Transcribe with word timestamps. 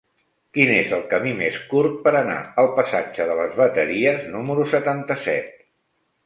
Quin 0.57 0.69
és 0.75 0.93
el 0.99 1.01
camí 1.09 1.33
més 1.41 1.59
curt 1.73 1.99
per 2.07 2.13
anar 2.21 2.37
al 2.63 2.71
passatge 2.79 3.27
de 3.33 3.37
les 3.41 3.53
Bateries 3.61 4.25
número 4.33 4.67
setanta-set? 4.73 5.55